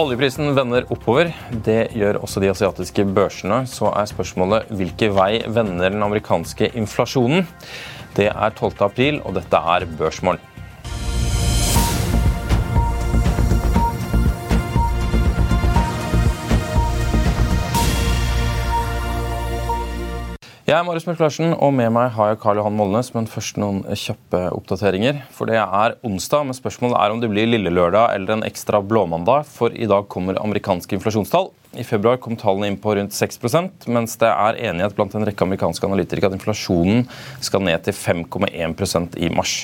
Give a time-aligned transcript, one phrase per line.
[0.00, 1.34] Oljeprisen vender oppover.
[1.52, 3.58] Det gjør også de asiatiske børsene.
[3.68, 7.44] Så er spørsmålet hvilken vei vender den amerikanske inflasjonen?
[8.16, 8.80] Det er 12.
[8.88, 10.40] april, og dette er Børsmorgen.
[20.72, 23.10] Jeg er Marius Mørk Larsen, og med meg har jeg Karl Johan Molnes.
[23.12, 25.18] Men først noen kjappe oppdateringer.
[25.36, 28.80] For det er onsdag, men spørsmålet er om det blir lille lørdag eller en ekstra
[28.80, 29.44] blåmandag.
[29.52, 31.50] For i dag kommer amerikanske inflasjonstall.
[31.72, 35.46] I februar kom tallene inn på rundt 6% mens det er enighet blant en rekke
[35.46, 37.06] amerikanske analytikere at inflasjonen
[37.40, 39.54] skal ned til 5,1% i mars.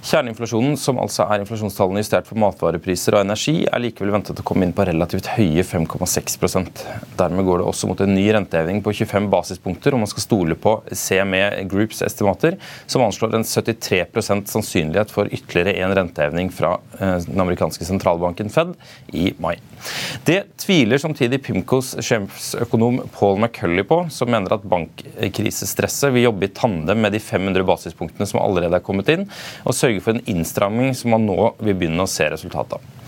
[0.00, 4.64] Kjerneinflasjonen, som altså er inflasjonstallene justert for matvarepriser og energi, er likevel ventet å komme
[4.64, 6.82] inn på relativt høye 5,6%
[7.18, 10.56] Dermed går det også mot en ny renteheving på 25 basispunkter, om man skal stole
[10.56, 12.56] på CME Groups estimater,
[12.86, 18.72] som anslår en 73% sannsynlighet for ytterligere en renteheving fra eh, den amerikanske sentralbanken Fed
[19.12, 19.56] i mai.
[20.24, 26.54] Det tviler samtidig Pimcos sjefsøkonom Paul McCulley på, som mener at bankkrisestresset vil jobbe i
[26.54, 29.28] tandem med de 500 basispunktene som allerede er kommet inn,
[29.66, 32.98] og sørge for en innstramming som man nå vil begynne å se resultatet av.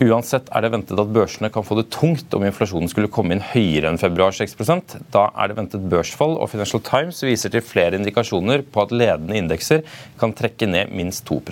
[0.00, 3.42] Uansett er det ventet at børsene kan få det tungt om inflasjonen skulle komme inn
[3.44, 7.98] høyere enn februar 6% Da er det ventet børsfall, og Financial Times viser til flere
[7.98, 9.84] indikasjoner på at ledende indekser
[10.20, 11.42] kan trekke ned minst 2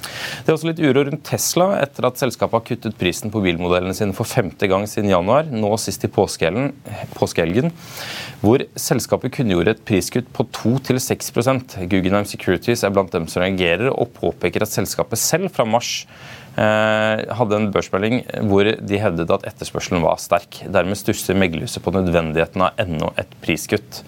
[0.00, 3.94] det er også litt uro rundt Tesla etter at selskapet har kuttet prisen på bilmodellene
[3.96, 7.70] sine for femte gang siden januar, nå sist i påskehelgen,
[8.40, 14.14] hvor selskapet kunngjorde et priskutt på 2-6% Guggenheim Securities er blant dem som reagerer, og
[14.16, 16.06] påpeker at selskapet selv fra mars
[16.56, 20.62] eh, hadde en børsmelding hvor de hevdet at etterspørselen var sterk.
[20.72, 24.02] Dermed stusser meglerhuset på nødvendigheten av enda et priskutt.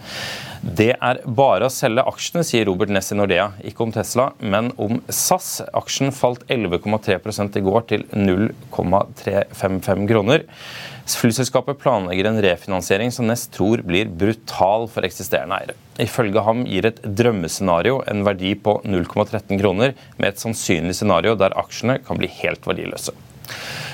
[0.63, 3.49] Det er bare å selge aksjene, sier Robert Ness i Nordea.
[3.67, 5.57] Ikke om Tesla, men om SAS.
[5.75, 10.47] Aksjen falt 11,3 i går til 0,355 kroner.
[11.11, 15.75] Flyselskapet planlegger en refinansiering som Ness tror blir brutal for eksisterende eiere.
[16.07, 21.59] Ifølge ham gir et drømmescenario en verdi på 0,13 kroner, med et sannsynlig scenario der
[21.59, 23.11] aksjene kan bli helt verdiløse.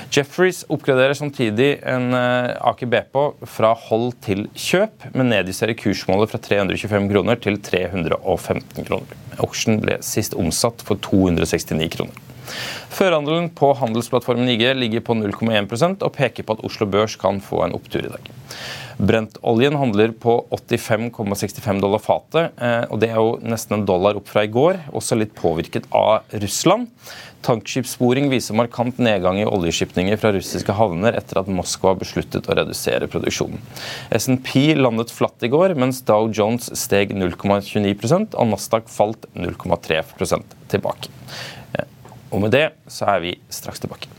[0.09, 3.19] Jefferies oppgraderer samtidig en eh, Aker BP
[3.51, 9.19] fra hold til kjøp, men nedjusterer kursmålet fra 325 kroner til 315 kroner.
[9.37, 12.25] Auction ble sist omsatt for 269 kroner.
[12.89, 17.61] Førhandelen på handelsplattformen IG ligger på 0,1% og peker på at Oslo Børs kan få
[17.67, 18.31] en opptur i dag.
[18.99, 22.51] Brentoljen handler på 85,65 dollar fatet.
[22.59, 25.87] Eh, og Det er jo nesten en dollar opp fra i går, også litt påvirket
[25.95, 26.89] av Russland.
[27.47, 33.07] Tankskipssporing viser markant nedgang i oljeskipninger fra russiske havner etter at Moskva besluttet å redusere
[33.07, 33.63] produksjonen.
[34.11, 40.03] SNP landet flatt i går, mens Dow Jones steg 0,29% og Nasdaq falt 0,3
[40.75, 41.13] tilbake.
[41.71, 41.87] Eh,
[42.33, 44.18] og med det så er vi straks tilbake.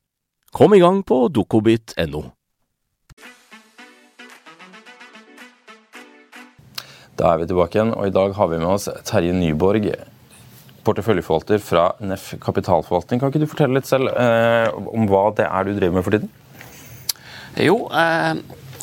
[0.51, 2.21] Kom i gang på dokobit.no.
[7.15, 9.87] Da er vi tilbake igjen, og i dag har vi med oss Terje Nyborg,
[10.83, 13.21] porteføljeforvalter fra NEF kapitalforvaltning.
[13.21, 16.11] Kan ikke du fortelle litt selv eh, om hva det er du driver med for
[16.17, 16.27] tiden?
[17.61, 18.35] Jo, eh,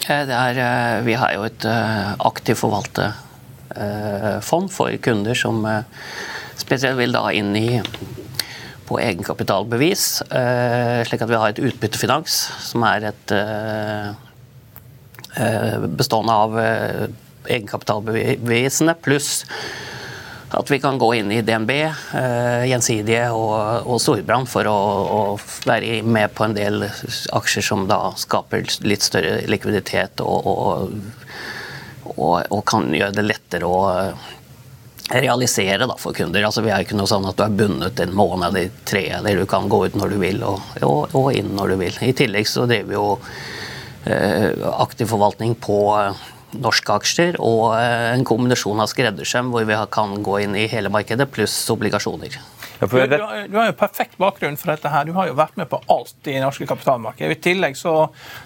[0.09, 5.85] er, eh, vi har jo et eh, aktivt forvalterfond for kunder som eh,
[6.57, 7.77] spesielt vil da inn i
[8.89, 12.41] på egenkapitalbevis, eh, slik at vi har et utbyttefinans,
[12.71, 13.37] som er et
[15.99, 16.57] bestående av
[17.47, 19.45] egenkapitalbevisene, pluss
[20.51, 24.77] at vi kan gå inn i DNB, eh, Gjensidige og, og Storbrann for å,
[25.13, 25.21] å,
[25.69, 26.87] være med på en del
[27.37, 33.83] aksjer som da skaper litt større likviditet og, og, og kan gjøre det lettere å
[35.09, 36.45] realisere da, for kunder.
[36.45, 39.41] Altså, vi er ikke noe sånn at du er bundet en måned eller tre, eller
[39.41, 42.01] du kan gå ut når du vil og, og inn når du vil.
[42.05, 43.07] I tillegg så driver vi jo
[44.11, 45.79] eh, aktiv forvaltning på
[46.59, 50.93] norske aksjer og eh, en kombinasjon av skreddersøm hvor vi kan gå inn i hele
[50.93, 52.39] markedet, pluss obligasjoner.
[52.79, 53.17] Du, du,
[53.51, 54.87] du, har jo perfekt bakgrunn for dette.
[54.93, 55.09] her.
[55.09, 57.33] Du har jo vært med på alt i norske kapitalmarked.
[57.35, 57.95] I tillegg så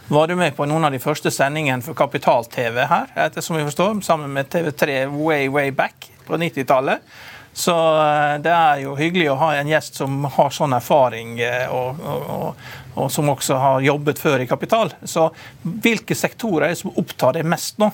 [0.08, 3.66] var du med på noen av de første sendingene for Kapital-TV her, etter som vi
[3.68, 7.12] forstår, sammen med TV3 way, way back på 90-tallet.
[7.52, 11.66] Så eh, det er jo hyggelig å ha en gjest som har sånn erfaring, eh,
[11.68, 12.62] og, og,
[12.94, 14.94] og, som også har jobbet før i kapital.
[15.04, 15.28] Så
[15.62, 17.90] hvilke sektorer er det som opptar deg mest nå?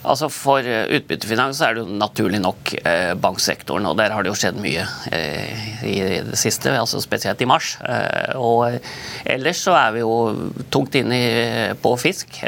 [0.00, 4.30] Altså For eh, utbyttefinans er det jo naturlig nok eh, banksektoren, og der har det
[4.32, 7.74] jo skjedd mye eh, i det siste, altså spesielt i mars.
[8.40, 8.80] Og
[9.28, 10.14] ellers så er vi jo
[10.72, 12.40] tungt inne på fisk.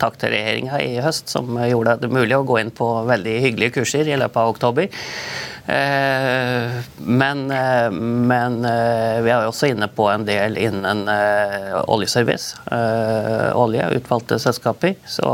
[0.00, 3.76] Takk til regjeringa i høst som gjorde det mulig å gå inn på veldig hyggelige
[3.80, 4.88] kurser i løpet av oktober.
[7.20, 7.44] Men,
[8.30, 11.04] men vi er også inne på en del innen
[11.84, 12.56] oljeservice.
[13.58, 14.96] Olje, utvalgte selskaper.
[15.10, 15.30] Så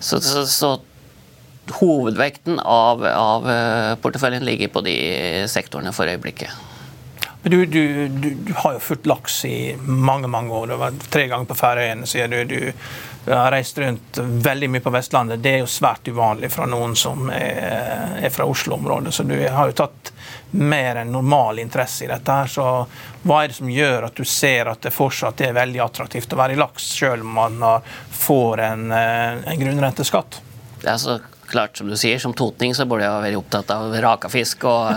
[0.00, 0.76] så, så, så
[1.80, 4.96] hovedvekten av, av, eh, porteføljen ligger på de
[5.50, 6.64] sektorene for øyeblikket.
[7.42, 10.66] Du, du, du, du, har jo fulgt laks i mange mange år.
[10.66, 12.40] Du har vært tre ganger på Færøyene, sier du.
[12.50, 12.72] du.
[13.30, 15.42] har reist rundt veldig mye på Vestlandet.
[15.44, 19.14] Det er jo svært uvanlig fra noen som er, er fra Oslo-området.
[19.14, 20.12] Så du har jo tatt
[20.50, 22.32] mer enn normal interesse i dette.
[22.32, 22.86] her, så
[23.22, 26.38] Hva er det som gjør at du ser at det fortsatt er veldig attraktivt å
[26.40, 27.64] være i laks, selv om man
[28.10, 30.40] får en, eh, en grunnrenteskatt?
[30.80, 31.18] Det er så
[31.48, 34.64] klart, som du sier, som totning så burde jeg være opptatt av rakafisk.
[34.68, 34.92] Og,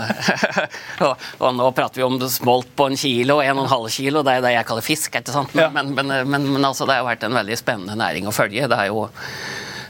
[1.06, 4.22] og, og, nå prater vi om smolt på en kilo, en og en halv kilo.
[4.22, 5.18] Det er det jeg kaller fisk.
[5.18, 5.54] ikke sant?
[5.56, 5.70] Men, ja.
[5.72, 8.68] men, men, men altså, det har vært en veldig spennende næring å følge.
[8.70, 9.06] Det er jo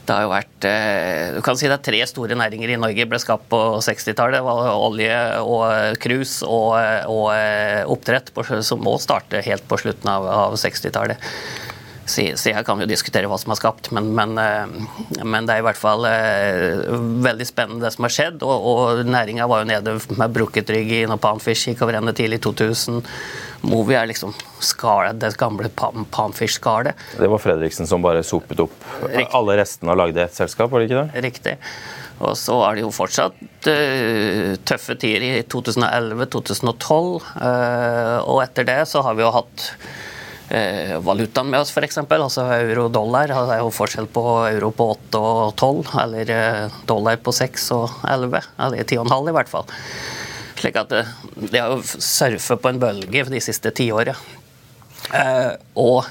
[0.03, 3.07] det har jo vært eh, Du kan si det er tre store næringer i Norge
[3.07, 4.39] ble skapt på 60-tallet.
[4.39, 6.73] Det var olje og cruise og,
[7.07, 8.33] og, eh, oppdrett,
[8.67, 11.31] som må starte helt på slutten av, av 60-tallet.
[12.03, 15.63] Så, jeg kan jo diskutere hva som er skapt, men, men, eh, men, det er
[15.63, 16.03] i hvert fall
[17.23, 18.43] veldig spennende det som har skjedd.
[18.43, 22.15] Og, og næringa var jo nede med brukket rygg i når Panfish gikk over ende
[22.17, 23.01] tidlig i 2000.
[23.63, 26.99] Movi er liksom skala, det gamle Panfish-skallet.
[27.15, 29.27] Det var Fredriksen som bare sopet opp Riktig.
[29.39, 31.23] alle restene og lagde ett selskap, var det ikke det?
[31.23, 31.57] Riktig.
[32.23, 37.29] Og så er det jo fortsatt uh, tøffe tider i 2011-2012.
[37.39, 39.65] Uh, og etter det så har vi jo hatt
[40.51, 42.01] uh, valutaen med oss, f.eks.
[42.03, 43.31] Altså euro-dollar.
[43.31, 46.35] Det er jo forskjell på euro på 8 og 12, eller
[46.89, 48.43] dollar på 6 og 11.
[48.67, 49.71] Eller 10,5 i hvert fall.
[50.63, 51.03] Slik at det,
[51.51, 54.15] det har jo surfet på en bølge de siste tiåret.
[55.11, 56.05] Eh, og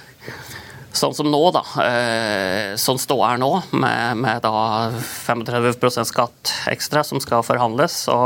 [0.93, 1.63] sånn som nå, da.
[1.81, 4.91] Eh, sånn ståa er nå, med, med da
[5.25, 8.19] 35% skatt ekstra som skal forhandles, så,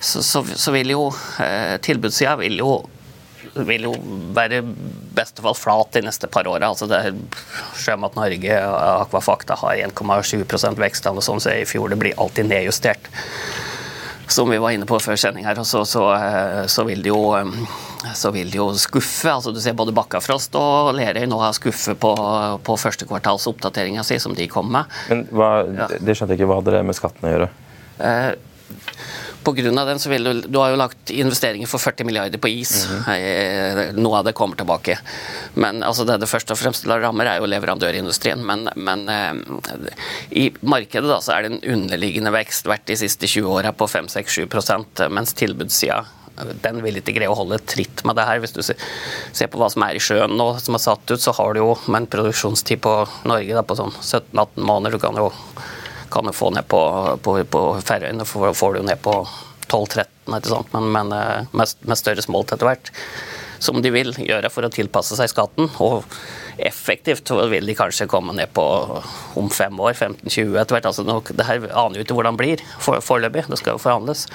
[0.00, 1.10] så, så, så vil jo
[1.44, 2.72] eh, tilbudssida vil jo
[3.66, 3.92] vil jo
[4.32, 4.60] være
[5.16, 6.68] beste fall flat de neste par åra.
[6.70, 6.86] Altså
[7.76, 8.76] Sjømat Norge og
[9.08, 13.10] Akvafakta har 1,7 vekst, eller sånn, så i fjor det blir alltid nedjustert
[14.32, 17.20] som vi var inne på før sending her, så, så, eh, så, vil det jo,
[17.36, 19.32] eh, så vil det jo skuffe.
[19.32, 22.12] altså Du ser både Bakkafrost og Lerøy nå har skuffe på,
[22.66, 25.00] på første kvartals oppdateringa si, som de kom med.
[25.10, 25.50] Men hva,
[25.98, 26.50] Det skjønte jeg ikke.
[26.50, 27.50] Hva hadde det med skatten å gjøre?
[28.00, 28.30] Eh,
[29.46, 32.86] av den så vil du, du har jo lagt investeringer for 40 milliarder på is.
[32.88, 34.00] Mm -hmm.
[34.00, 34.98] Noe av det kommer tilbake.
[35.54, 38.46] Men altså, det det først og fremst rammer, er jo leverandørindustrien.
[38.46, 39.34] Men, men eh,
[40.30, 43.86] i markedet da, så er det en underliggende vekst vært de siste 20 åra på
[43.86, 46.04] 5-6-7 mens tilbudssida
[46.62, 48.40] den vil ikke greie å holde tritt med det her.
[48.42, 51.34] Hvis du ser på hva som er i sjøen nå, som er satt ut, så
[51.36, 52.94] har du jo med en produksjonstid på
[53.28, 54.96] Norge da, på sånn 17-18 måneder.
[54.96, 55.30] Du kan jo
[56.10, 56.80] kan du få ned på,
[57.22, 59.14] på, på Færøyene, får, får du ned på
[59.70, 60.04] 12-13,
[60.72, 62.92] men, men eh, med, med, større smolt etter hvert.
[63.60, 65.68] Som de vil gjøre for å tilpasse seg skatten.
[65.84, 66.06] Og
[66.60, 68.64] effektivt vil de kanskje komme ned på
[69.38, 70.88] om fem år, 15-20 etter hvert.
[70.88, 71.04] Altså,
[71.36, 74.26] det her aner jo ikke hvordan det blir foreløpig, det skal jo forhandles.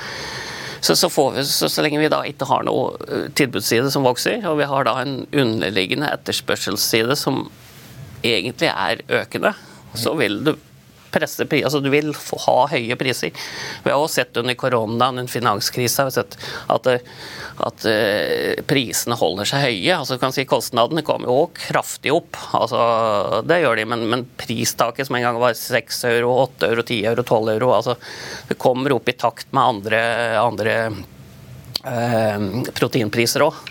[0.85, 4.43] Så, så, vi, så, så, lenge vi da ikke har noe eh, tilbudsside som vokser,
[4.45, 7.47] og vi har da en underliggende etterspørselsside som
[8.25, 9.55] egentlig er økende,
[9.97, 10.53] så vil du
[11.15, 11.69] presse priser.
[11.69, 12.11] altså Du vil
[12.45, 13.33] ha høye priser.
[13.83, 16.37] Vi har også sett under koronaen, under finanskrisa, at,
[16.75, 16.91] at,
[17.67, 19.97] at uh, prisene holder seg høye.
[19.97, 22.39] altså du kan si Kostnadene kommer jo kraftig opp.
[22.57, 26.85] altså Det gjør de, men, men pristaket som en gang var 6 euro, 8 euro,
[26.85, 27.97] 10 euro, 12 euro, altså
[28.49, 30.01] det kommer opp i takt med andre,
[30.39, 30.75] andre
[31.85, 33.61] eh, proteinpriser òg.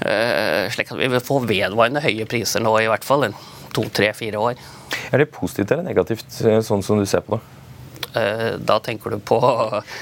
[0.00, 3.28] Eh, slik at vi vil få vedvarende høye priser nå, i hvert fall
[3.74, 4.60] to, tre, fire år.
[5.10, 7.56] Er det positivt eller negativt, eh, sånn som du ser på det?
[8.10, 9.36] Eh, da tenker du på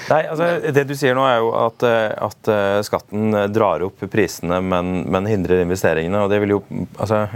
[0.09, 2.51] Nei, altså, Det du sier nå, er jo at, eh, at
[2.87, 6.23] skatten drar opp prisene, men, men, hindrer investeringene.
[6.25, 6.63] og det vil jo,
[6.97, 7.27] altså,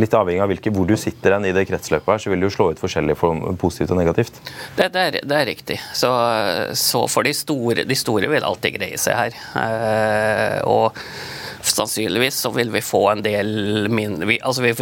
[0.00, 2.56] Litt avhengig av hvilke, hvor du sitter i det kretsløpet, her, så vil det jo
[2.56, 4.40] slå ut forskjellig for positivt og negativt.
[4.78, 5.78] Det, det, er, det er, riktig.
[5.92, 6.08] Så,
[6.80, 10.64] så for de store, de store vil alltid greie seg her.
[10.64, 10.96] og
[11.76, 13.50] sannsynligvis så vil vi få en del
[14.42, 14.72] altså vi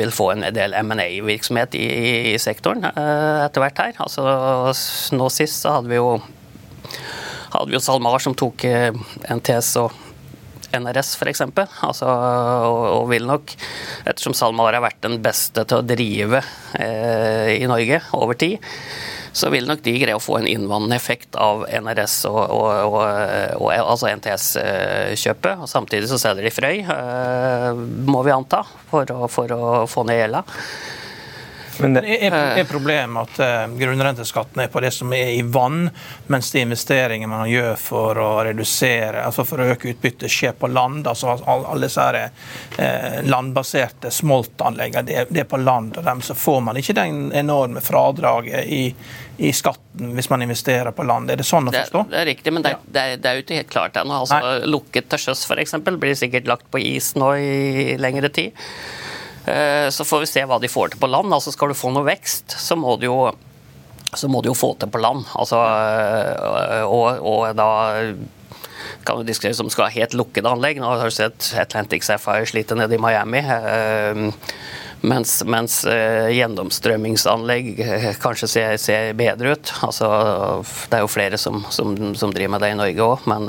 [0.57, 1.87] del M&A-virksomhet i,
[2.35, 3.97] i, sektoren uh, etter hvert her.
[4.03, 4.25] Altså,
[5.17, 6.15] nå sist så hadde vi jo
[7.51, 8.95] hadde vi jo SalMar som tok eh,
[9.35, 9.97] NTS og
[10.77, 11.43] NRS f.eks.
[11.43, 13.55] Altså, og, og vil nok,
[14.05, 18.61] ettersom SalMar har vært den beste til å drive uh, i Norge over tid
[19.33, 22.97] så vil nok de greie å få en innvandrende effekt av NRS og, og,
[23.61, 25.65] og, altså NTS-kjøpet.
[25.65, 30.07] og Samtidig så selger de Frøy, eh, må vi anta, for å, for å få
[30.09, 30.43] ned gjelda.
[31.81, 35.89] Men det er, er problemet at uh, grunnrenteskatten er på det som er i vann,
[36.33, 40.71] mens de investeringene man gjør for å redusere, altså for å øke utbyttet, skjer på
[40.71, 41.09] land.
[41.09, 42.21] altså Alle disse her,
[42.77, 45.97] uh, landbaserte smoltanleggene, det, det, er på land.
[45.99, 48.83] og dem, Så får man ikke den enorme fradraget i,
[49.41, 51.31] i skatten hvis man investerer på land.
[51.31, 52.07] Er det sånn å forstå?
[52.07, 54.23] Det, det er riktig, men det, det, er, det er jo ikke helt klart ennå.
[54.25, 55.79] Altså, lukket til sjøs f.eks.
[55.91, 58.57] blir sikkert lagt på is nå i lengre tid.
[59.51, 61.33] Eh, så får vi se hva de får til på land.
[61.35, 63.21] Altså Skal du få noe vekst, så må du jo,
[64.31, 65.27] må du jo få til på land.
[65.39, 67.71] Altså, eh, og, og da
[69.07, 70.81] kan du diskutere om du skal ha helt lukkede anlegg.
[70.81, 73.43] Nå har du sett Atlantic Sapphire slite nede i Miami.
[73.43, 74.23] Eh,
[75.01, 77.71] mens, mens gjennomstrømmingsanlegg
[78.21, 79.73] kanskje ser, ser, bedre ut.
[79.87, 80.11] Altså,
[80.93, 83.49] det er jo flere som, som, som driver med det i Norge òg, men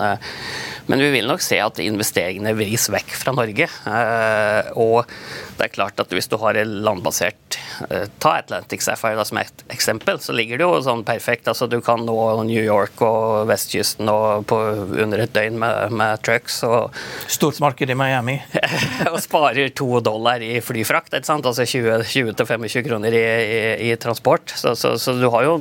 [0.88, 3.67] men vi vil nok se at investeringene vris vekk fra Norge.
[3.67, 5.09] Eh, og
[5.57, 7.57] det er klart at hvis du har en landbasert
[7.89, 11.50] eh, Ta Atlantic Sapphire da, som et eksempel, så ligger det jo sånn perfekt.
[11.51, 14.59] altså Du kan nå New York og vestkysten og på
[15.03, 16.61] under et døgn med, med trucks.
[16.67, 16.97] Og,
[17.31, 18.39] Stort marked i Miami.
[19.11, 21.13] og sparer to dollar i flyfrakt.
[21.13, 21.47] ikke sant?
[21.47, 23.61] Altså 20-25 kroner i, i,
[23.91, 24.53] i, transport.
[24.57, 25.59] Så, så, så du har jo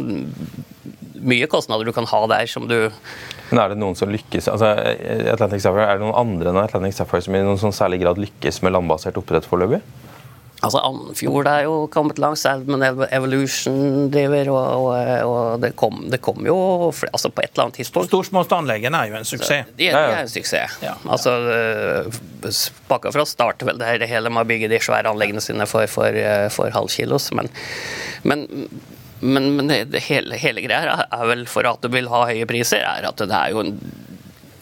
[1.21, 2.89] mye kostnader du kan ha der som du
[3.51, 4.73] men er det noen som lykkes altså,
[5.33, 8.21] Atlantic Sapphire, Er det noen andre enn Atlantic Sapphire som i noen sånn særlig grad
[8.23, 9.83] lykkes med landbasert oppdrett foreløpig?
[10.61, 14.91] Altså Andfjord er jo kommet langt, Salmon Evolution driver, og, og,
[15.25, 16.57] og det, kom, det, kom, jo
[16.91, 18.11] altså på et eller annet tidspunkt.
[18.11, 19.71] Storsmålsanleggene er jo en suksess.
[19.71, 20.77] Så, de, de, er en suksess.
[20.85, 20.95] Ja, ja.
[21.09, 21.33] Altså,
[22.91, 26.21] Bakkafrost starter vel det, det hele med å bygge de svære anleggene sine for, for,
[26.53, 27.49] for halvkilos, men,
[28.29, 28.45] men
[29.21, 32.49] men, men det, det hele, hele, greia er vel for at du vil ha høye
[32.49, 33.77] priser, er at det er jo en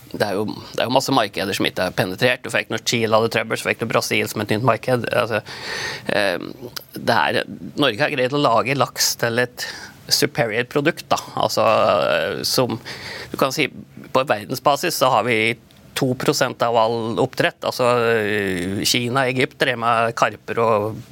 [0.09, 2.41] det er, jo, det er jo masse markeder som ikke er penetrert.
[2.41, 5.05] Du fikk når Chile hadde trøbbel, så fikk du Brasil som et nytt marked.
[5.13, 5.43] Altså,
[6.17, 6.41] eh,
[6.97, 7.41] er,
[7.77, 9.67] Norge har greid å lage laks til et
[10.09, 11.05] superior produkt.
[11.13, 11.21] Da.
[11.37, 11.67] Altså,
[12.49, 12.79] som
[13.31, 13.69] du kan si
[14.09, 15.53] På verdensbasis så har vi
[16.01, 17.61] 2% av all oppdrett.
[17.69, 17.93] Altså,
[18.89, 21.03] Kina og Egypt drev med karper og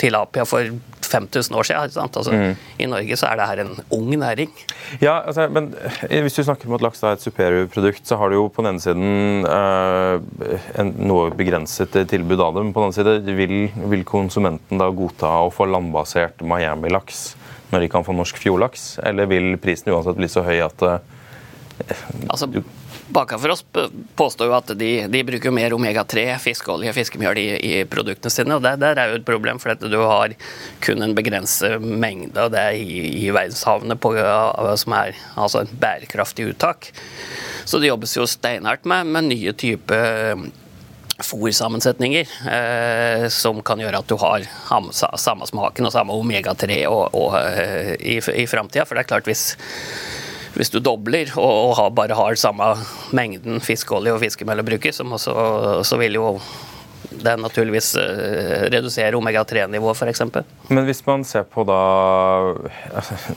[0.00, 0.74] tilapia for
[1.06, 1.96] 5000 år siden.
[2.02, 2.54] Altså, mm.
[2.82, 4.52] I Norge så er det her en ung næring.
[5.00, 5.72] Ja, altså, men
[6.08, 8.62] eh, Hvis du snakker om at laks er et superprodukt, så har du jo på
[8.62, 12.64] den ene siden eh, en noe begrenset tilbud av det.
[12.64, 13.56] Men På den andre siden vil,
[13.92, 17.26] vil konsumenten da godta å få landbasert Miami-laks
[17.72, 18.96] når de kan få norsk fjordlaks?
[19.06, 20.98] Eller vil prisen uansett bli så høy at eh,
[22.32, 22.48] Altså,
[23.08, 23.64] Baka for oss
[24.18, 28.56] påstår jo at de, de bruker mer omega-3, fiskeolje, fiskemjøl i, i, produktene sine.
[28.56, 30.34] og det, Der er jo et problem, for du har
[30.82, 34.16] kun en begrenset mengde av det i, i verdenshavene på,
[34.82, 36.90] som er altså en bærekraftig uttak.
[37.64, 40.46] Så det jobbes jo steinhardt med, med nye typer
[41.22, 48.18] fòrsammensetninger eh, som kan gjøre at du har samme smaken og samme omega-3 eh, i,
[48.42, 48.84] i framtida.
[48.84, 49.54] For det er klart, hvis
[50.56, 52.72] hvis du dobler og, har, bare har samme
[53.16, 56.30] mengden fiskeolje og fiskemel å bruke, så, så, vil jo
[57.16, 60.22] det naturligvis uh, redusere omega-3-nivået, f.eks.
[60.72, 61.80] Men hvis man ser på da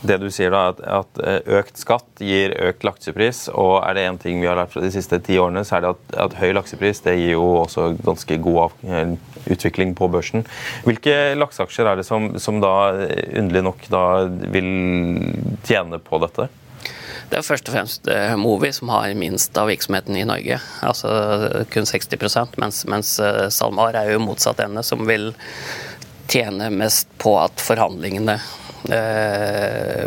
[0.08, 4.06] det du sier, da, at, at, eh, økt skatt gir økt laksepris, og er det
[4.10, 6.38] én ting vi har lært fra de siste ti årene, så er det at, at
[6.40, 9.14] høy laksepris det gir jo også ganske god eh,
[9.50, 10.48] utvikling på børsen.
[10.88, 12.74] Hvilke lakseaksjer er det som, som da
[13.40, 14.06] underlig nok da
[14.56, 14.72] vil
[15.68, 16.50] tjene på dette?
[17.30, 20.60] Det er først og fremst eh, Movi som har minst av virksomheten i Norge.
[20.86, 21.12] Altså
[21.74, 25.34] kun 60 mens, mens eh, SalMar er jo motsatt ende, som vil
[26.30, 28.38] tjene mest på at forhandlingene
[28.94, 30.06] eh,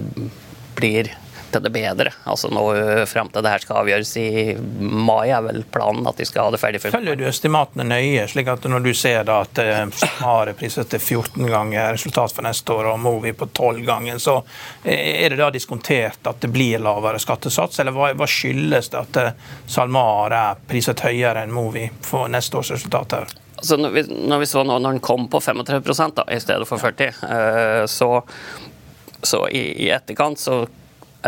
[0.79, 1.11] blir
[1.53, 2.13] til det bedre.
[2.29, 4.29] Altså nå Frem Fram til det her skal avgjøres i
[4.59, 6.81] mai, er vel planen at de skal ha det ferdig.
[6.83, 9.61] Følger du estimatene nøye, slik at når du ser da at
[10.01, 14.19] Samar priser priset til 14 ganger resultat for neste år, og Movi på 12 ganger,
[14.19, 14.43] så
[14.85, 17.79] er det da diskontert at det blir lavere skattesats?
[17.81, 19.31] Eller hva, hva skyldes det at øh,
[19.67, 23.39] SalMar er priset høyere enn Movi for neste års resultat her?
[23.57, 26.69] Altså når, vi, når vi så nå når den kom på 35 da, i stedet
[26.69, 28.11] for 40, øh, så,
[29.23, 30.65] så i, i etterkant så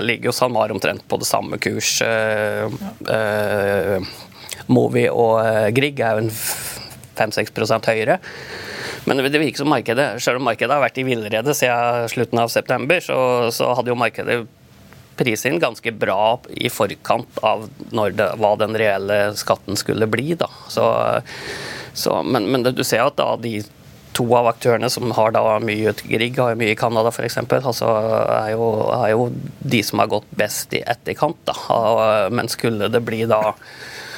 [0.03, 1.97] ligger jo SalMar omtrent på det samme kurs.
[2.03, 2.69] Ja.
[3.07, 4.07] Uh,
[4.67, 6.33] Movi og uh, Grieg er jo en
[7.15, 7.53] 5-6
[7.87, 8.19] høyere.
[9.05, 12.53] Men det virker som markedet, selv om markedet har vært i villrede siden slutten av
[12.53, 13.19] september, så,
[13.53, 14.39] så hadde jo markedet
[15.19, 20.35] priset inn ganske bra i forkant av det, hva den reelle skatten skulle bli.
[20.41, 20.49] Da.
[20.73, 20.87] Så,
[21.93, 23.61] så, men, men du ser at da de
[24.15, 27.91] to av aktørene som har da mye Grieg, har mye i Canada f.eks., altså,
[28.39, 29.29] er, jo, er jo
[29.61, 31.41] de som har gått best i etterkant.
[31.49, 31.57] Da.
[32.35, 33.43] Men skulle det bli da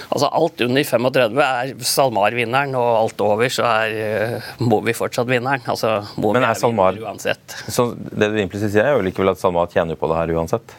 [0.06, 5.26] Altså Alt under 35 er SalMar vinneren, og alt over så er uh, Movi fortsatt
[5.26, 5.64] vinneren.
[5.66, 7.56] Altså, Movi er, er SalMar uansett.
[7.66, 10.76] Så det du implisitt sier, er jo likevel at SalMar tjener på det her uansett?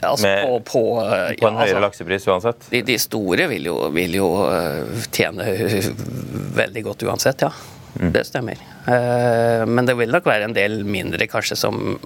[0.00, 0.82] Altså, Med, på, på,
[1.40, 2.70] på, en høyere altså, laksepris uansett?
[2.72, 5.44] De, de store vil jo, vil jo, eh, tjene
[6.56, 7.52] veldig godt uansett, ja.
[7.98, 8.12] Mm.
[8.14, 8.60] Det stemmer.
[8.86, 11.98] Eh, men det vil nok være en del mindre kanskje som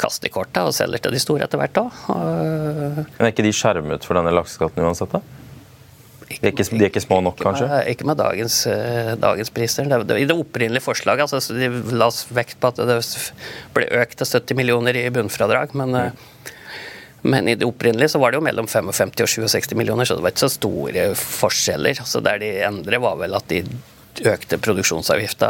[0.00, 2.02] kaster korta og selger til de store etter hvert òg.
[2.10, 5.22] Men er ikke de skjermet for denne lakseskatten uansett, da?
[6.24, 7.66] De er, ikke, de er ikke, små nok, kanskje?
[7.66, 9.88] Ikke med, ikke med dagens, uh, dagens, priser.
[9.90, 12.98] Det, det, I det opprinnelige forslaget altså, de la vekt på at det
[13.76, 15.74] ble økt til 70 millioner i bunnfradrag.
[15.78, 16.52] Men, mm.
[17.28, 20.24] men i det opprinnelige så var det jo mellom 55 og 67 millioner, så det
[20.24, 22.02] var ikke så store forskjeller.
[22.08, 23.62] Så Der de endrer, var vel at de
[24.20, 25.48] økte produksjonsavgifta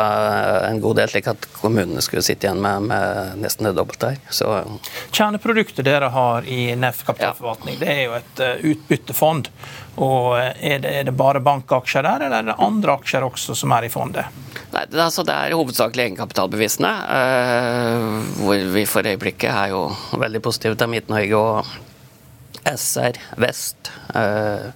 [0.69, 4.21] en god del, slik at kommunene skulle sitte igjen med, med nesten det dobbelte her.
[4.33, 4.51] Så,
[5.11, 7.83] Kjerneproduktet dere har i NEF kapitalforvaltning, ja.
[7.85, 9.51] det er jo et uh, utbyttefond.
[10.05, 13.75] Og er det, er det, bare bankaksjer der, eller er det andre aksjer også som
[13.77, 14.41] er i fondet?
[14.73, 19.87] Nei, det, altså, det er hovedsakelig egenkapitalbevisende, uh, hvor vi for øyeblikket er jo
[20.19, 21.75] veldig positive til Midt-Norge og
[22.65, 23.93] SR Vest.
[24.15, 24.73] Uh,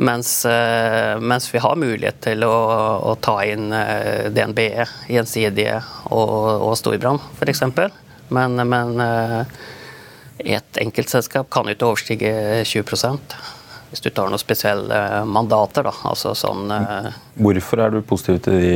[0.00, 2.54] mens, eh, mens, vi har mulighet til å,
[3.10, 4.60] å ta inn DNBE, DNB,
[5.12, 6.36] Gjensidige og,
[6.70, 7.64] og Storbrann f.eks.
[8.32, 9.40] Men, men eh,
[10.56, 12.32] et enkeltselskap kan jo ikke overstige
[12.64, 13.36] 20%
[13.90, 15.82] hvis du tar noen spesielle mandater.
[15.88, 15.92] Da.
[16.06, 16.70] Altså sånn,
[17.34, 18.74] Hvorfor er du positiv til de?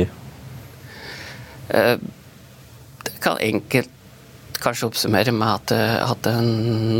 [3.05, 3.94] Det kan enkelt
[4.63, 6.29] kanskje oppsummere med at, eh, at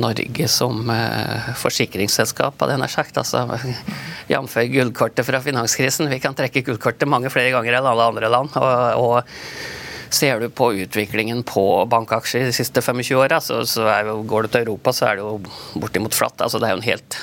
[0.01, 3.45] Norge som eh, forsikringsselskap, hadde jeg sagt, altså,
[4.31, 4.59] jf.
[4.73, 6.11] gullkortet fra finanskrisen.
[6.11, 8.55] Vi kan trekke gullkortet mange flere ganger enn alle andre land.
[8.59, 9.81] og, og
[10.15, 14.51] Ser du på utviklingen på bankaksjer de siste 25 åra, så, så jo, går du
[14.53, 16.43] til Europa, så er det jo bortimot flatt.
[16.45, 17.17] Altså, det er jo en helt,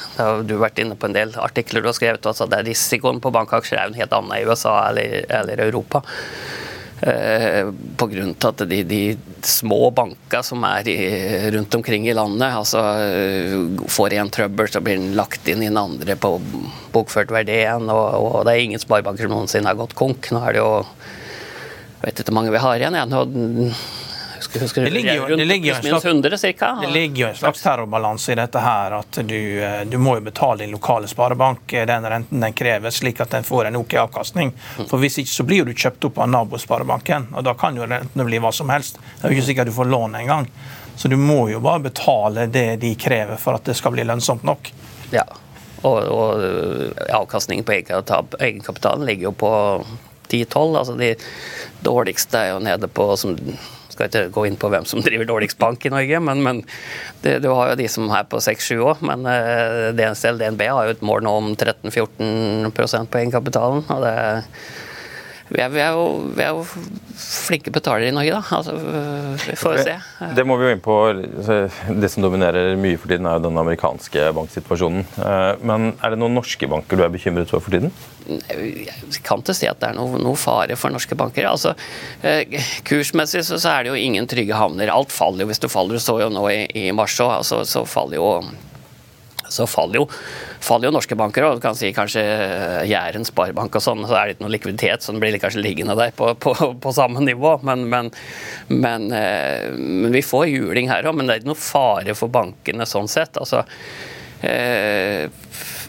[0.48, 2.26] Du har vært inne på en del artikler du har skrevet.
[2.26, 5.64] Altså, det er Risikoen på bankaksjer er jo en helt annen i USA eller, eller
[5.68, 6.02] Europa.
[7.02, 9.00] Eh, til at de, de
[9.42, 10.98] små banka som er i,
[11.50, 13.56] rundt omkring i landet, altså eh,
[13.90, 16.36] får en trøbbel, så blir den lagt inn i den andre på
[16.94, 17.90] bokført verdien.
[17.90, 20.30] Og, og det er ingen sparebanker som noensinne har gått konk.
[20.30, 20.70] Nå er det jo
[22.02, 22.96] jeg vet ikke hvor mange vi har igjen.
[22.98, 23.04] Ja.
[23.06, 23.20] Nå,
[24.50, 28.34] Det, ligger jo, det, ligger en slags, 100, cirka, det ligger en slags terrorbalanse i
[28.34, 28.96] dette her.
[28.98, 32.90] At du, eh, du, må jo betale din lokale sparebank eh, den renten den krever,
[32.90, 34.52] slik at den får en ok avkastning.
[34.78, 34.86] Mm.
[34.90, 38.28] For Hvis ikke så blir du kjøpt opp av nabosparebanken, og da kan jo rentene
[38.28, 39.00] bli hva som helst.
[39.18, 40.50] Det er jo ikke sikkert du får lån engang.
[40.96, 44.44] Så du må jo bare betale det de krever for at det skal bli lønnsomt
[44.46, 44.72] nok.
[45.12, 45.24] Ja,
[45.82, 49.52] og, og øh, avkastningen på egenkapitalen ligger jo på
[50.28, 50.78] 10-12.
[50.78, 51.14] Altså de
[51.84, 53.36] dårligste er jo nede på som
[53.92, 56.62] skal ikke gå inn på hvem som driver dårligst bank i Norge, men, men
[57.24, 59.02] det, du har jo de som er på 6-7 òg.
[59.08, 63.84] Men uh, DNC DNB har jo et mål nå om 13-14% på egenkapitalen.
[63.92, 64.16] og det
[65.52, 66.62] vi er, vi, er jo, vi er, jo,
[67.22, 68.40] flinke betalere i Norge, da.
[68.56, 68.72] Altså,
[69.42, 69.96] vi får se.
[70.36, 70.96] Det må vi jo inn på.
[71.12, 75.04] Det som dominerer mye for tiden, er jo den amerikanske banksituasjonen.
[75.20, 77.92] Eh, men er det noen norske banker du er bekymret for for tiden?
[78.48, 81.50] Jeg kan ikke si at det er noe, noe fare for norske banker.
[81.50, 81.76] Altså,
[82.24, 84.94] eh, kursmessig så, så, er det jo ingen trygge havner.
[84.94, 86.00] Alt faller jo hvis du faller.
[86.00, 88.36] Du så jo nå i, i mars òg, altså, så faller jo
[89.52, 90.06] så faller jo,
[90.62, 91.46] faller jo, norske banker.
[91.46, 94.54] og du kan si Kanskje eh, Jæren sparebank og sånn, så er det ikke noe
[94.54, 97.58] likviditet, så den blir kanskje liggende der på, på, på samme nivå.
[97.66, 98.10] Men, men,
[98.68, 101.18] men, eh, men, vi får juling her òg.
[101.18, 103.38] Men det er ikke noe fare for bankene sånn sett.
[103.40, 103.64] altså
[104.42, 105.28] eh,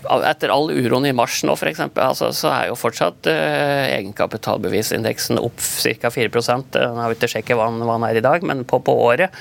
[0.04, 5.62] etter all uroen i mars nå, f.eks., altså, så er jo fortsatt eh, egenkapitalbevisindeksen opp
[5.62, 6.12] ca.
[6.12, 9.34] 4 Den har vi ikke sjekket hva den er i dag, men på, på året.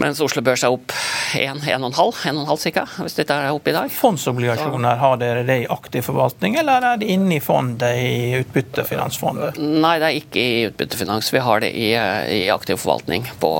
[0.00, 0.92] Mens Oslo Børs er opp
[1.40, 2.84] 1,5 ca.
[3.02, 3.90] hvis dette er oppe i dag.
[3.92, 9.58] Fondsobligasjoner, har dere det i aktiv forvaltning, eller er det inne i fondet i Utbyttefinansfondet?
[9.58, 11.32] Nei, det er ikke i Utbyttefinans.
[11.34, 11.90] Vi har det i,
[12.38, 13.28] i aktiv forvaltning.
[13.42, 13.52] På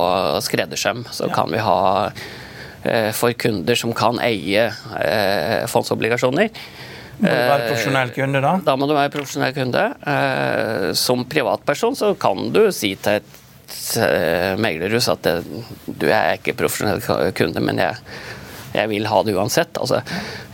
[0.45, 1.35] skreddersøm så ja.
[1.35, 6.51] kan vi ha eh, for kunder som kan eie eh, fondsobligasjoner.
[7.15, 8.57] Må du være profesjonell kunde, da?
[8.65, 9.87] Da må du være profesjonell kunde.
[10.03, 13.44] Eh, som privatperson så kan du si til et Eh,
[14.61, 15.35] meglerhus at det,
[15.85, 18.01] du er ikke profesjonell kunde, men jeg,
[18.75, 19.77] jeg vil ha det uansett.
[19.81, 20.01] Altså,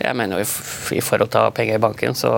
[0.02, 2.32] jeg mener jo i, forhold til å ta penger i banken, så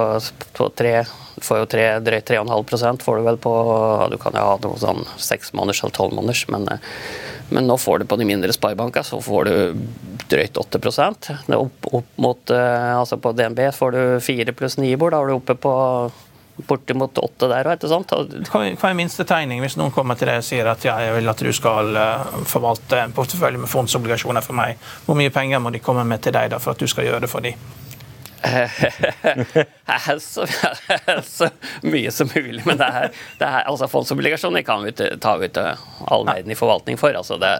[0.55, 1.01] på tre
[1.43, 3.53] får jo tre, drøyt 3,5% får du vel på
[4.11, 6.67] Du kan jo ha noe sånn seks måneders eller tolv måneders, men,
[7.49, 9.55] men, nå får du på de mindre sparebankene så får du
[10.31, 10.79] drøyt 8
[11.47, 15.33] det opp, opp mot, eh, altså På DNB får du 4 pluss Nibor, da er
[15.33, 15.73] du oppe på
[16.55, 18.13] bortimot åtte der òg, ikke sant?
[18.51, 21.31] Hva er minste tegning hvis noen kommer til deg og sier at ja, jeg vil
[21.31, 24.77] at du skal eh, forvalte en portefølje med fondsobligasjoner for meg?
[25.07, 27.25] Hvor mye penger må de komme med til deg da for at du skal gjøre
[27.25, 27.57] det for dem?
[30.19, 30.45] så,
[31.23, 31.49] så,
[31.81, 32.61] mye som mulig.
[32.65, 36.99] Men det er, det er, altså fondsobligasjoner kan vi ta ut all verden i forvaltning
[36.99, 37.15] for.
[37.15, 37.53] Altså det,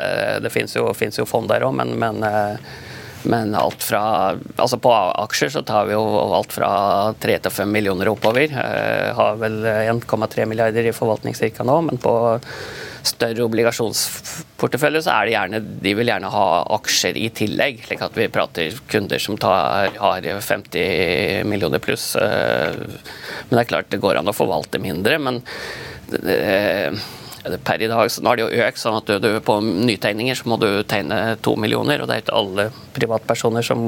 [0.43, 2.73] det finnes jo, jo, fond der òg, men, men eh,
[3.29, 6.03] men alt fra Altså på aksjer så tar vi jo
[6.38, 6.69] alt fra
[7.23, 8.51] 3 til 5 millioner oppover.
[8.51, 11.63] Eh, har vel 1,3 milliarder i forvaltning ca.
[11.67, 12.13] nå, men på
[13.03, 16.45] større obligasjonsportefølje så er det gjerne De vil gjerne ha
[16.77, 22.13] aksjer i tillegg, slik at vi prater kunder som tar, har 50 millioner pluss.
[22.15, 25.43] Eh, men det er klart det går an å forvalte mindre, men
[26.13, 26.39] det,
[27.43, 30.47] Per i dag så har det jo økt, sånn at du, du, på nytegninger så
[30.47, 31.99] må du tegne to millioner.
[31.99, 33.84] Og det er ikke alle privatpersoner som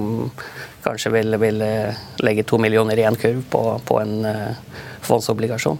[0.84, 4.18] kanskje vil, vil eh, legge to millioner i en kurv på, på en
[5.06, 5.80] fondsobligasjon.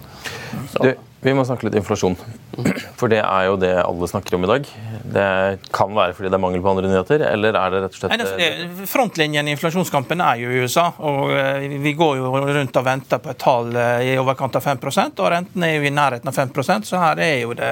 [0.80, 0.94] Du,
[1.26, 2.16] vi må snakke litt inflasjon.
[2.98, 4.68] For det er jo det alle snakker om i dag.
[5.16, 5.26] Det
[5.74, 8.14] kan være fordi det er mangel på andre nyheter, eller er det rett og slett
[8.16, 10.86] Nei, Frontlinjen i inflasjonskampen er jo i USA.
[11.04, 14.64] og eh, Vi går jo rundt og venter på et tall eh, i overkant av
[14.64, 17.70] 5 og renten er jo i nærheten av 5 så her er jo det,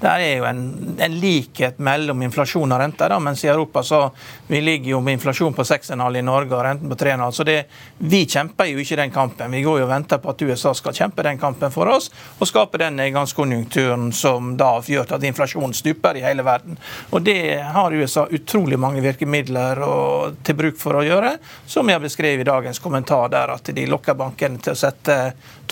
[0.00, 0.62] det er jo en,
[0.98, 3.08] en, likhet mellom inflasjon og rente.
[3.08, 4.02] Da, mens i Europa så
[4.48, 7.26] vi ligger jo med inflasjon på 6,5 i Norge og renten på 3,5.
[7.36, 7.58] Så det,
[7.98, 9.52] vi kjemper jo ikke den kampen.
[9.52, 12.48] Vi går jo og venter på at USA skal kjempe den kampen for oss og
[12.48, 16.78] skape den nedgangskonjunkturen som da gjør at inflasjonen stuper i hele verden.
[17.10, 22.02] Og Det har USA utrolig mange virkemidler og, til bruk for å gjøre, som jeg
[22.02, 25.18] beskrev i dagens kommentar, der at de lokker bankene til å sette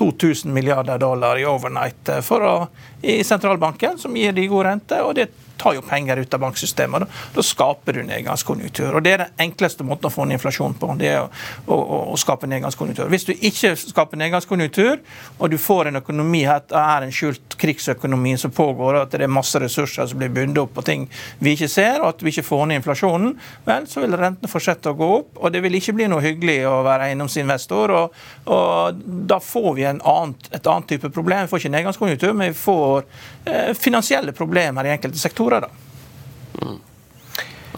[0.01, 2.57] 2000 milliarder dollar i overnight for å,
[3.03, 5.03] i sentralbanken, som gir de god rente.
[5.05, 7.05] og det tar jo penger ut av banksystemet.
[7.05, 8.94] Da, da skaper du nedgangskonjunktur.
[8.94, 10.94] og Det er den enkleste måten å få en inflasjon på.
[11.01, 13.11] det er å, å, å skape nedgangskonjunktur.
[13.12, 15.01] Hvis du ikke skaper nedgangskonjunktur,
[15.38, 19.33] og du får en økonomi her, er en skjult krigsøkonomi som pågår, at det er
[19.33, 21.07] masse ressurser som blir bundet opp på ting
[21.40, 23.35] vi ikke ser, og at vi ikke får ned inflasjonen,
[23.66, 25.33] vel, så vil rentene fortsette å gå opp.
[25.40, 27.94] Og det vil ikke bli noe hyggelig å være eiendomsinvestor.
[27.96, 28.18] Og,
[28.55, 31.44] og da får vi annet, et annet type problem.
[31.44, 33.05] Vi får ikke nedgangskonjunktur, men vi får
[33.44, 35.61] eh, finansielle problemer i enkelte sektorer sektorer.
[35.61, 36.67] Da.
[36.67, 36.81] Mm.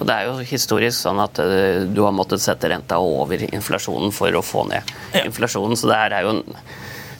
[0.00, 4.12] Og Det er jo historisk sånn at uh, du har måttet sette renta over inflasjonen
[4.12, 4.82] for å få ned
[5.12, 5.24] ja.
[5.26, 5.76] inflasjonen.
[5.76, 6.58] Så det er jo en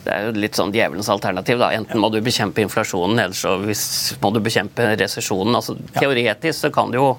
[0.03, 1.61] det er jo litt sånn djevelens alternativ.
[1.61, 1.69] da.
[1.71, 5.55] Enten må du bekjempe inflasjonen, eller så hvis, må du bekjempe resesjonen.
[5.55, 6.01] Altså, ja.
[6.01, 7.13] Teoretisk så kan du jo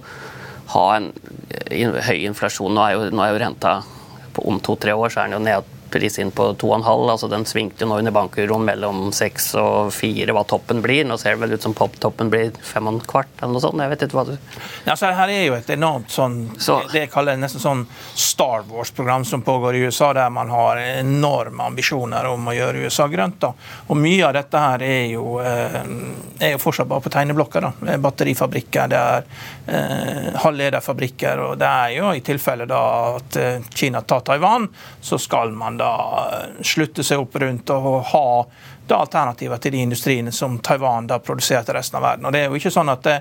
[0.74, 1.08] ha en
[2.04, 2.76] høy inflasjon.
[2.76, 3.78] Nå er jo, nå er jo renta
[4.36, 7.12] på, om to-tre år så er den jo ned pris inn på 2,5.
[7.12, 11.06] altså Den svingte nå under bankuroen mellom 6 og 4, hva toppen blir.
[11.08, 13.84] Nå ser det vel ut som pop-toppen blir 5,25 eller noe sånt.
[13.84, 14.34] Jeg vet ikke hva du
[14.86, 16.79] ja, så Her er jo et enormt sånn, så.
[16.91, 17.84] det jeg kaller nesten sånn
[18.19, 23.08] Star Wars-program som pågår i USA, der man har enorme ambisjoner om å gjøre USA
[23.12, 23.39] grønt.
[23.43, 23.53] da.
[23.88, 25.79] Og Mye av dette her er jo, eh,
[26.39, 27.62] er jo fortsatt bare på tegneblokka.
[27.62, 27.97] da.
[28.03, 29.23] Batterifabrikker, det er
[29.67, 31.39] eh, halvlederfabrikker.
[31.47, 32.82] og det er jo i tilfelle da
[33.15, 34.67] at eh, Kina tar Taiwan,
[35.01, 38.28] så skal man da eh, slutte seg opp rundt og ha
[38.88, 42.28] da alternativer til de industriene som Taiwan da produserer til resten av verden.
[42.28, 43.19] Og det er jo ikke sånn at det,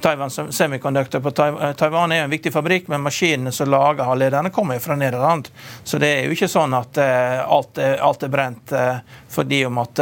[0.00, 4.80] Taiwan Semiconductor på eh, Taiwan er en viktig fabrikk, men maskinene som lager halvlederne, kommer
[4.80, 5.48] fra Nederland.
[5.84, 8.74] Så det er jo ikke sånn at alt, er, alt, er, brent
[9.32, 10.00] fordi om at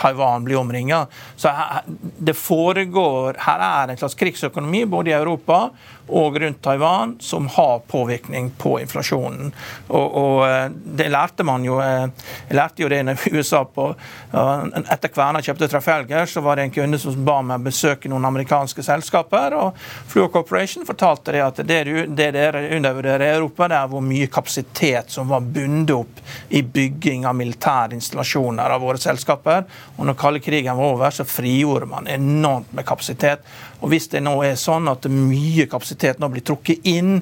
[0.00, 1.04] Taiwan blir omringa.
[1.36, 1.84] Så her,
[2.18, 5.66] det foregår Her er en slags krigsøkonomi både i Europa
[6.10, 9.52] og rundt Taiwan som har påvirkning på inflasjonen.
[9.88, 12.06] Og, og eh, det lærte man jo eh,
[12.48, 13.90] Jeg lærte jo det i USA på
[14.30, 18.82] Etter Kverna kjøpte Trafelger, så var det en kunde som ba meg besøke noen amerikanske
[18.84, 19.54] selskaper.
[19.56, 19.78] og
[20.10, 21.80] Fluor Corporation fortalte det at det,
[22.16, 26.62] det dere undervurderer i Europa, det er hvor mye kapasitet som var bundet opp i
[26.62, 29.66] bygging av militære installasjoner av våre selskaper.
[29.96, 33.44] Og når kalde krigen var over, så frigjorde man enormt med kapasitet.
[33.80, 37.20] Og Hvis det nå er sånn at mye kapasitet nå blir trukket inn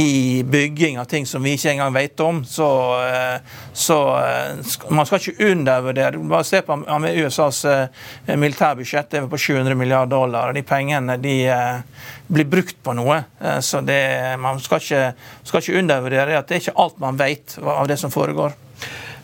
[0.00, 2.68] i bygging av ting som vi ikke engang vet om, så,
[3.06, 9.28] eh, så eh, man skal ikke undervurdere Bare se på USAs eh, militærbudsjett, det er
[9.30, 10.50] på 700 milliarder dollar.
[10.50, 11.36] og De pengene de
[12.30, 13.22] blir brukt på noe.
[13.60, 14.00] Så det,
[14.38, 15.04] man skal ikke,
[15.44, 18.54] skal ikke undervurdere at det er ikke alt man vet av det som foregår.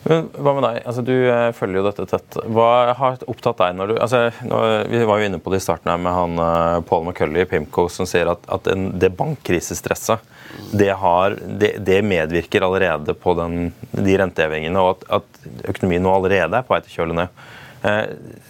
[0.07, 0.79] Men hva med deg?
[0.87, 2.37] Altså, du eh, følger jo dette tett.
[2.55, 5.65] Hva har opptatt deg når du altså, nå, Vi var jo inne på det i
[5.65, 9.11] starten her med han uh, Paul McCulley i Pimco som sier at, at en, det
[9.19, 10.23] bankkrisestresset
[10.71, 16.13] det, har, det, det, medvirker allerede på den, de rentehevingene, og at, at, økonomien nå
[16.15, 17.43] allerede er på vei til å kjøle ned.
[17.87, 18.03] Eh,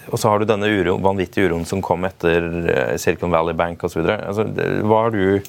[0.07, 3.83] og så har du denne uro, vanvittige uroen som kom etter eh, Silicon Valley Bank
[3.87, 4.05] osv.
[4.05, 4.47] Altså,
[4.87, 5.41] hva har du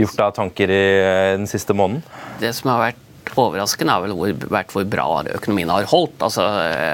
[0.00, 2.02] gjort av tanker i eh, den siste måneden?
[2.42, 3.06] Det som har vært
[3.38, 6.18] overraskende har vel vært hvor bra økonomien har holdt.
[6.26, 6.46] Altså,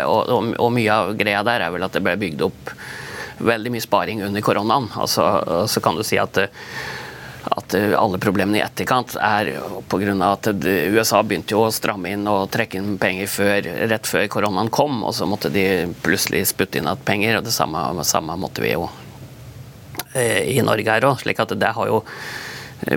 [0.09, 2.72] og, og, og, mye av greia der er vel at det ble bygd opp
[3.38, 4.88] veldig mye sparing under koronaen.
[4.96, 5.27] Altså,
[5.68, 6.38] så kan du si at,
[7.53, 9.53] at alle problemene i etterkant er
[9.90, 10.14] pga.
[10.31, 14.72] at USA begynte jo å stramme inn og trekke inn penger før, rett før koronaen
[14.72, 15.66] kom, og så måtte de
[16.03, 17.38] plutselig sputte inn igjen penger.
[17.38, 18.88] og Det samme, samme måtte vi jo
[20.14, 21.20] eh, i Norge her òg.
[21.22, 22.05] slik at det har jo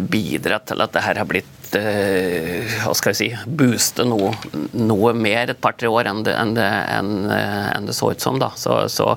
[0.09, 4.31] bidratt til at det her har blitt Eh, hva skal jeg si, booste noe,
[4.73, 8.39] noe mer et par-tre år enn det, enn, det, eh, enn det, så ut som.
[8.41, 8.49] da.
[8.57, 9.11] Så, så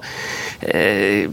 [0.61, 1.31] eh,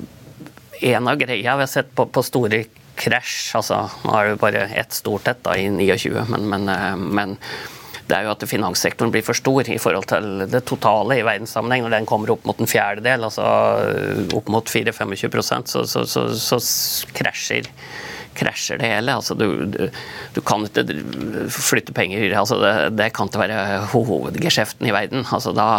[0.80, 2.62] En av greia vi har sett på, på store
[3.00, 6.96] krasj altså Nå er det jo bare ett stort et i 29, men, men, eh,
[6.96, 7.36] men
[8.10, 11.84] det er jo at finanssektoren blir for stor i forhold til det totale i verdenssammenheng.
[11.86, 13.44] Når den kommer opp mot en fjerdedel, altså
[14.34, 16.58] opp mot 4-25 så, så, så, så
[17.14, 17.68] krasjer
[18.40, 19.16] krasjer det hele.
[19.20, 19.80] Altså, du, du,
[20.36, 20.86] du, kan ikke
[21.54, 22.26] flytte penger.
[22.40, 23.60] Altså, det, det, kan ikke være
[23.94, 25.26] hovedgeskjeften i verden.
[25.28, 25.70] Altså, da,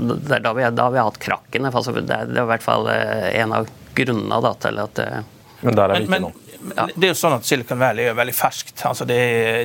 [0.00, 1.72] det da vi, da vi har hatt krakkene.
[1.72, 5.24] Altså, det, det, er i hvert fall eh, en av grunnene da, til at eh,
[5.64, 6.34] Men der er vi ikke nå.
[6.74, 6.88] Ja.
[6.94, 8.82] Det er jo sånn at Silicon Valley er veldig ferskt.
[8.88, 9.18] Altså det,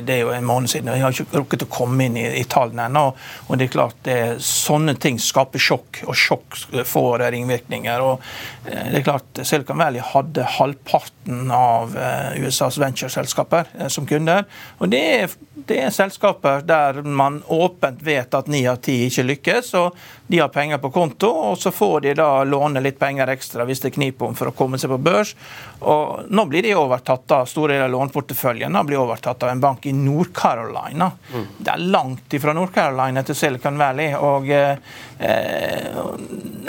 [0.06, 0.92] det, er jo en måned siden.
[0.94, 3.04] Jeg har ikke rukket å komme inn i, i tallene ennå.
[3.48, 8.04] Og det er klart det, sånne ting skaper sjokk, og sjokk får ringvirkninger.
[8.04, 8.22] og
[8.68, 14.46] eh, det er klart Silicon Valley hadde halvparten av eh, USAs ventureselskaper eh, som kunder.
[14.78, 19.26] og det er, det er selskaper der man åpent vet at ni av ti ikke
[19.32, 19.74] lykkes.
[19.80, 19.98] og
[20.30, 23.82] De har penger på konto, og så får de da låne litt penger ekstra hvis
[23.82, 25.34] det kniper om for å komme seg på børs.
[25.82, 29.60] Og nå blir de jo overtatt av store deler av låneporteføljen blir overtatt av en
[29.60, 31.10] bank i Nord-Carolina.
[31.32, 31.46] Mm.
[31.58, 34.14] Det er langt ifra Nord-Carolina til Silicon Valley.
[34.14, 34.76] og eh,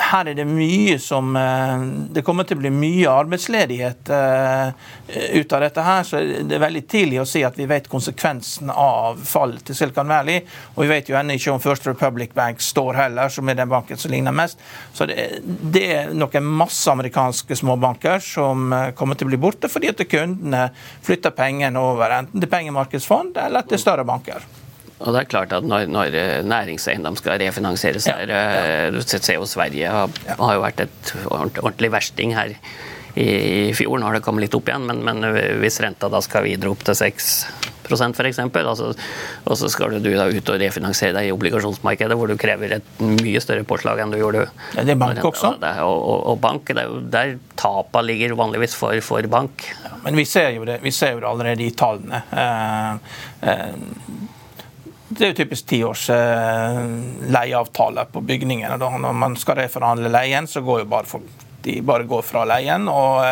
[0.09, 4.89] Her er det mye som eh, Det kommer til å bli mye arbeidsledighet eh,
[5.39, 6.03] ut av dette her.
[6.03, 10.11] så Det er veldig tidlig å si at vi vet konsekvensen av fallet til Silicon
[10.11, 10.43] Valley.
[10.75, 13.71] Og vi vet jo ennå ikke om First Republic Bank står heller, som er den
[13.71, 14.61] banken som ligner mest.
[14.93, 19.69] Så det, det er noen masse amerikanske småbanker som eh, kommer til å bli borte
[19.71, 20.67] fordi at kundene
[21.05, 24.45] flytter pengene over enten til pengemarkedsfond eller til større banker.
[24.95, 26.15] Og det er klart at Når, når
[26.47, 28.65] næringseiendom skal refinansieres her ja, ja.
[28.87, 33.73] Eh, du ser jo Sverige har, har jo vært et ordentlig versting her i, i
[33.75, 33.99] fjor.
[33.99, 36.87] Nå har det kommet litt opp igjen, men, men hvis renta da skal videre opp
[36.87, 37.31] til 6
[37.85, 38.91] f.eks., altså,
[39.45, 43.01] og så skal du da ut og refinansiere deg i obligasjonsmarkedet, hvor du krever et
[43.01, 44.47] mye større påslag enn du gjorde.
[44.75, 45.55] Ja, det er bank også?
[45.85, 49.67] Og, og, og bank, det er jo der tapa ligger vanligvis for, for bank.
[49.83, 52.23] Ja, men vi ser, jo det, vi ser jo det allerede i tallene.
[52.31, 52.95] Uh,
[53.45, 54.23] uh,
[55.15, 58.75] Det er jo typisk tiårs leieavtaler leieavtale på bygningene.
[58.81, 62.87] Når man skal reforhandle leien, så går jo bare folk de bare går fra leien.
[62.89, 63.25] og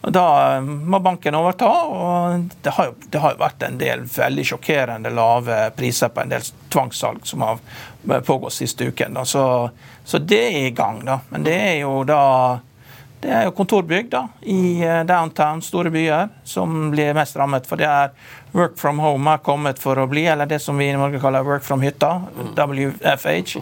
[0.00, 1.68] Da må banken overta.
[1.68, 6.22] og det har, jo, det har, jo, vært en del veldig sjokkerende lave priser på
[6.22, 9.18] en del tvangssalg som har pågått siste uken.
[9.24, 9.44] Så,
[10.04, 11.02] så, det er i gang.
[11.04, 11.18] da.
[11.30, 12.22] Men det er jo da
[13.18, 17.66] det er jo kontorbygg da, i eh, downtown, store byer, som blir mest rammet.
[17.66, 18.12] For det er
[18.54, 21.42] work from home har kommet for å bli, eller det som vi i Norge kaller
[21.42, 22.12] work from hytta,
[22.54, 23.58] WFH.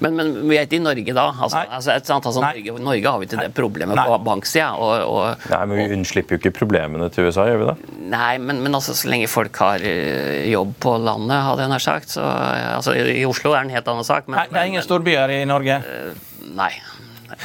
[0.00, 1.26] Men, men, vi er ikke i Norge da.
[1.32, 4.06] Altså, altså, altså, Norge, Norge, har vi ikke det problemet Nei.
[4.08, 4.70] på banksida.
[4.80, 7.98] Og, og, Nei, men vi unnslipper jo ikke problemene til USA, gjør vi det?
[8.14, 11.86] Nei, men, men altså, så lenge folk har eh, jobb på landet, hadde jeg nær
[11.86, 12.14] sagt.
[12.16, 14.30] Så, altså, I Oslo er det en helt annen sak.
[14.30, 15.80] Men, Nei, det er ingen storbyer i Norge?
[15.84, 16.72] Uh, nei.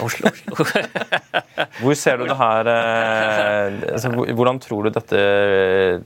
[0.01, 0.65] Oslo, Oslo.
[1.81, 6.01] Hvor ser du det her eh, altså, Hvordan tror du dette eh,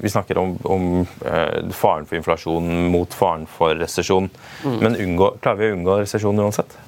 [0.00, 4.30] Vi snakker om, om eh, faren for inflasjon mot faren for resesjon.
[4.64, 4.78] Mm.
[4.80, 6.78] Men unngå, klarer vi å unngå resesjon uansett?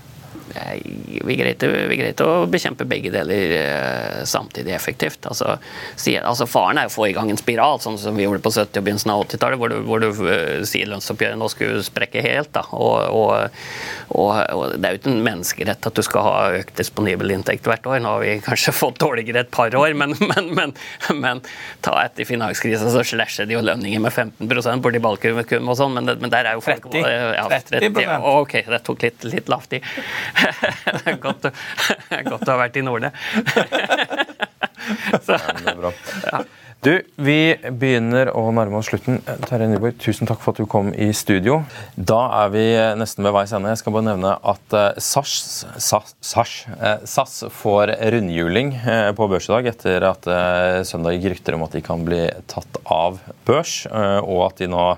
[1.23, 5.27] Vi greier å bekjempe begge deler eh, samtidig effektivt.
[5.29, 5.57] Altså,
[6.23, 8.81] altså Faren er å få i gang en spiral, sånn som vi gjorde på 70-
[8.81, 12.59] og begynnelsen av 80-tallet, hvor, hvor, du uh, sier lønnsoppgjøret nå skulle sprekke helt.
[12.73, 13.63] Og, og,
[14.17, 17.69] og, og, Det er jo ikke en menneskerett at du skal ha økt disponibel inntekt
[17.69, 18.01] hvert år.
[18.03, 20.77] Nå har vi kanskje fått dårligere et par år, men, men, men,
[21.19, 21.43] men
[21.85, 26.11] ta etter finanskrisen så slasher de jo lønninger med 15 borti Balkum og sånn, men,
[26.19, 29.77] men, der er jo folk 30, ja, 30, 30 OK, det tok litt, litt lavt
[29.79, 29.83] i.
[31.23, 31.51] godt,
[32.29, 33.13] godt å ha vært i Nordne.
[35.23, 35.39] Så,
[36.33, 36.43] ja,
[36.83, 39.21] Du, vi begynner å nærme oss slutten.
[39.47, 41.61] Terje Nyborg, tusen takk for at du kom i studio.
[41.95, 42.65] Da er vi
[42.99, 43.71] nesten ved veis ende.
[43.71, 46.57] Jeg skal bare nevne at SAS, SAS, SAS,
[47.07, 51.63] SAS får rundhjuling eh, på børs i dag etter at eh, søndag gikk rykter om
[51.69, 54.89] at de kan bli tatt av børs, eh, og at de nå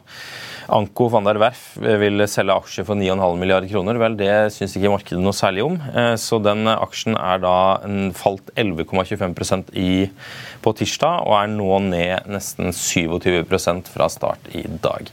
[0.73, 3.99] Anko van der Werf vil selge aksjer for 9,5 milliarder kroner.
[4.01, 5.77] Vel, det syns ikke markedet noe særlig om.
[5.93, 7.57] Eh, så den aksjen er da
[8.17, 9.75] falt 11,25%
[10.65, 15.11] på tirsdag, og er nå ned nesten 27% fra start i dag.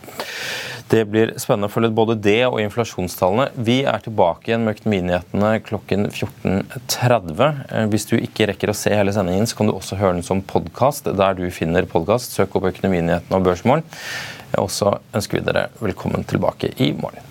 [0.91, 3.47] Det blir spennende å følge både det og inflasjonstallene.
[3.63, 7.63] Vi er tilbake igjen med Økonominyhetene klokken 14.30.
[7.71, 10.27] Eh, hvis du ikke rekker å se hele sendingen, så kan du også høre den
[10.27, 12.35] som podkast der du finner podkast.
[12.35, 13.87] Søk opp Økonominyhetene og Børsmorgen.
[14.59, 17.30] Og så ønsker vi dere velkommen tilbake i morgen.